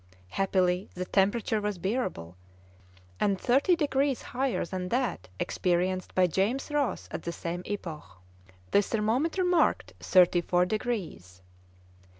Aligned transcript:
Happily 0.29 0.89
the 0.95 1.05
temperature 1.05 1.61
was 1.61 1.77
bearable, 1.77 2.35
and 3.19 3.39
thirty 3.39 3.75
degrees 3.75 4.23
higher 4.23 4.65
than 4.65 4.89
that 4.89 5.27
experienced 5.39 6.15
by 6.15 6.25
James 6.25 6.71
Ross 6.71 7.07
at 7.11 7.21
the 7.21 7.31
same 7.31 7.61
epoch. 7.65 8.17
The 8.71 8.81
thermometer 8.81 9.43
marked 9.43 9.93
thirty 9.99 10.41
four 10.41 10.65
degrees. 10.65 11.43